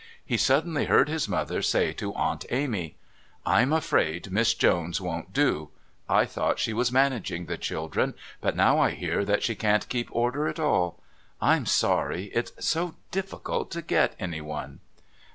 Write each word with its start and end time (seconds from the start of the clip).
He 0.25 0.35
suddenly 0.35 0.85
heard 0.85 1.09
his 1.09 1.29
mother 1.29 1.61
say 1.61 1.93
to 1.93 2.11
Aunt 2.15 2.43
Amy: 2.49 2.97
"I'm 3.45 3.71
afraid 3.71 4.31
Miss 4.31 4.55
Jones 4.55 4.99
won't 4.99 5.31
do. 5.31 5.69
I 6.09 6.25
thought 6.25 6.57
she 6.57 6.73
was 6.73 6.91
managing 6.91 7.45
the 7.45 7.55
children, 7.55 8.15
but 8.39 8.55
now 8.55 8.79
I 8.79 8.93
hear 8.95 9.23
that 9.23 9.43
she 9.43 9.53
can't 9.53 9.87
keep 9.89 10.09
order 10.11 10.47
at 10.47 10.59
all. 10.59 10.99
I'm 11.39 11.67
sorry 11.67 12.31
it's 12.33 12.65
so 12.65 12.95
difficult 13.11 13.69
to 13.73 13.83
get 13.83 14.15
anyone." 14.17 14.79